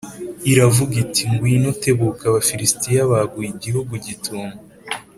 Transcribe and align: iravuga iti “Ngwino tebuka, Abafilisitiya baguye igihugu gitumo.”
iravuga 0.51 0.93
iti 1.03 1.21
“Ngwino 1.31 1.69
tebuka, 1.83 2.21
Abafilisitiya 2.27 3.01
baguye 3.11 3.49
igihugu 3.55 3.93
gitumo.” 4.05 4.51